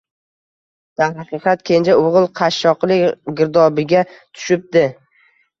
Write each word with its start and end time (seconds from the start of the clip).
Darhaqiqat, 1.01 1.61
kenja 1.71 1.97
o'g'il 2.05 2.25
qashshoqlik 2.41 3.37
girdobiga 3.41 4.05
tushibdi 4.17 4.87